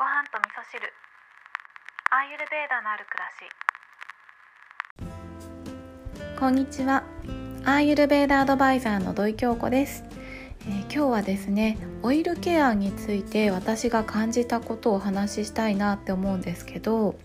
[0.00, 0.80] ご飯と味噌汁。
[2.10, 3.28] アーユルベーダのある暮ら
[6.24, 6.38] し。
[6.38, 7.04] こんにちは。
[7.66, 10.04] アーユルベーダアドバイザーの土井京子です、
[10.60, 17.16] えー、今日はですねオイルケアについて私が感じたことをお話ししたいなって思うんですけど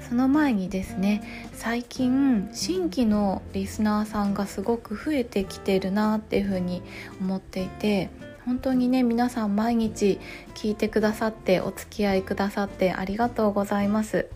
[0.00, 1.22] その前にですね
[1.52, 6.82] 最近新規のリスナーさんがすごく増えてきてるなっていうふうに
[7.20, 8.10] 思っていて
[8.44, 10.20] 本当にね皆さん毎日
[10.54, 14.28] 聞いてくださってお付き合いくださってありがとうございます。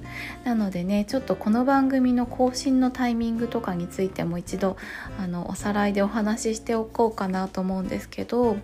[0.44, 4.76] なのでねちょっとこの番組の更新のタイミングとかについても一度
[5.18, 8.58] あのおさらいでお話ししておこうかなと思うんですけどい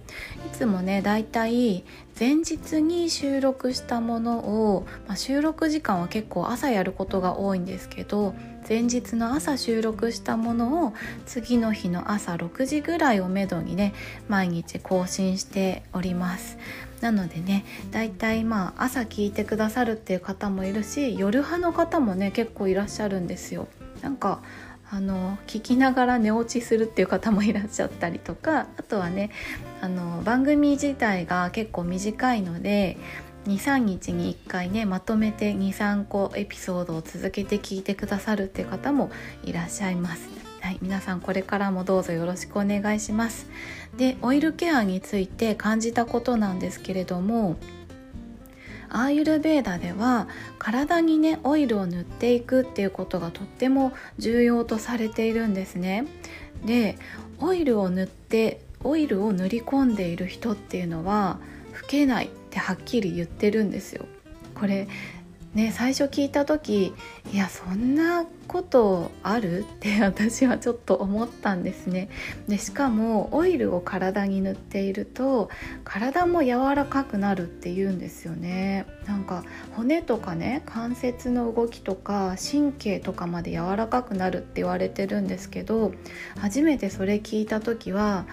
[0.53, 1.85] つもねだいたい
[2.19, 4.39] 前日に収録したもの
[4.73, 8.35] を、まあ、収録時間は結構朝やることが多いんですけど
[8.69, 10.95] 前日の朝収録したものを
[11.27, 13.95] 次の日の朝6時ぐらいをめどにね
[14.29, 16.57] 毎日更新しております。
[17.01, 23.69] なのでねだいたいまあ朝聞いてくださるっていう方もいるし夜派の方もね結構いらっしゃるんですよ。
[24.01, 24.41] なんか
[24.91, 29.31] あの聞きながら寝落ちするっていう方もいらっしゃったりとかあとはね
[29.81, 32.99] あの番組自体が結構短いので
[33.47, 39.11] 23日に1回ねまとめて23個エピソードを続けて聞いてくださるっていう方も
[39.43, 40.29] いらっしゃいます。
[40.61, 43.47] はい、皆さんこれからもどうぞよろしくお願いします。
[43.99, 47.57] でオイルケアについて感じたことなんですけれども
[48.95, 50.29] アーユルベーダでは
[50.61, 56.07] 体にねオイルを塗っていくっていうことがとっても重要とされているんですね。
[56.65, 56.97] で
[57.41, 61.39] オイルを塗ってオイルを塗り込んでいる人っていうのは
[61.83, 64.07] 老けないってはっきり言ってるんですよ。
[64.55, 64.87] これ
[65.55, 66.95] ね最初聞いた時
[67.33, 69.61] いやそんなことある？
[69.65, 72.09] って私はちょっと思ったんですね。
[72.49, 75.49] でしかもオイルを体に塗っていると
[75.85, 78.87] 体も柔らかくなるって言うんですよね。
[79.07, 85.93] なんか骨とかね関節の動きとか神経とかまで柔らかくなるって言われてるんですけど
[86.39, 88.27] 初めてそれ聞いた時は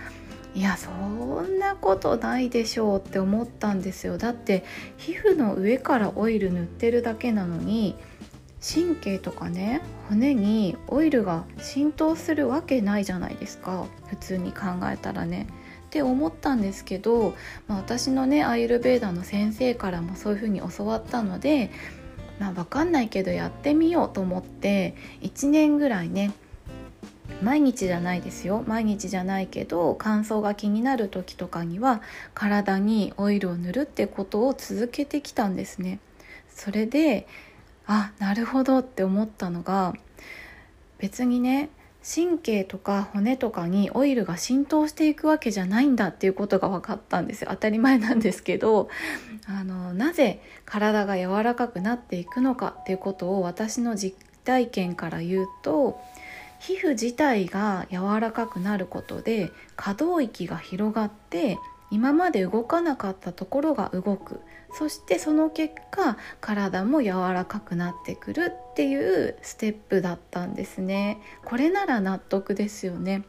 [0.53, 4.65] いやそんなことないでしょうって思ったんですよだって
[4.97, 7.95] 皮膚の上からオイル塗ってるだけなのに
[8.61, 15.47] 神経とかね骨にオイルが浸透するわけないじゃないですか普通に考えたらね。
[15.87, 17.33] って思ったんですけど、
[17.67, 21.69] まあ、私のねアイルベーダの先生からもそういうふうに教わったので、
[22.39, 26.31] まあ、分かんないけどやってみようと思って1年ぐらいね
[27.41, 28.63] 毎日じゃないですよ。
[28.67, 32.01] 毎日じゃないけど乾燥が気になる時とかには
[32.33, 35.99] 体にオイルを塗るってことを続けてきたんですね。
[36.49, 37.27] それで
[37.87, 39.93] あなるほどって思ったのが
[40.99, 41.69] 別にね
[42.03, 47.49] 神経とか骨とかにオイルが浸透していくわけじゃないんだっていうことが分かったんですよ。
[47.51, 48.89] 当たり前なんですけど
[49.47, 55.99] あのなぜ体が柔らかくなっていくのかっていうことを私の実体験から言うと
[56.61, 61.57] 皮膚自体が柔らかくなることで可動域が広がって
[61.89, 64.39] 今まで動かなかったところが動く。
[64.73, 71.19] そしてその結果体も柔らかくなってくるっていうステップだったんですね。
[71.43, 73.23] これなら納得ですよね。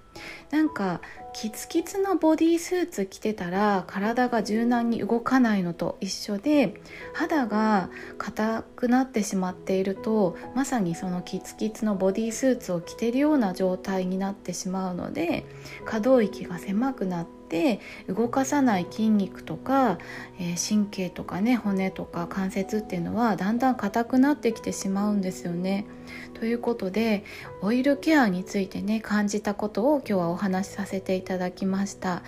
[0.51, 1.01] なんか
[1.33, 6.81] キツキツのボディースーツ着てたら体が柔軟に動かないのと一緒で
[7.15, 15.47] 肌が硬くなってしまっているとまさにそのキツキツのボディースーツを着てるような状態になってしまうので
[15.87, 19.99] 可動域が狭くなって動かさない筋肉とか、
[20.39, 25.87] えー、神経とかね骨とか関節っていうのはだんだん硬くなってきてしまうんですよね。
[26.35, 27.25] ということで
[27.61, 32.23] オイルケアについてね感じたことを今日はお話しさせていただきました。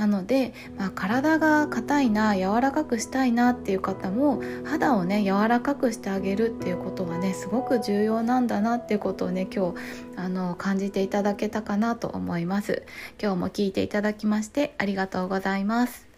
[0.00, 9.76] なので、まあ、体が硬いな柔らかくしたいなっていう方も肌をね柔らかくしてあげるっていうことはねすごく重要なんだなっていうことをね今日
[10.16, 12.84] あの感じていただけたかなと思います
[13.20, 16.09] 今日も聞いていただきましてありがとうございます